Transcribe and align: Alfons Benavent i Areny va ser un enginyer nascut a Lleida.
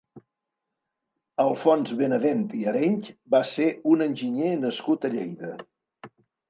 Alfons 1.43 1.93
Benavent 2.01 2.43
i 2.63 2.65
Areny 2.73 2.99
va 3.37 3.43
ser 3.53 3.71
un 3.95 4.09
enginyer 4.09 4.59
nascut 4.67 5.09
a 5.11 5.15
Lleida. 5.17 5.57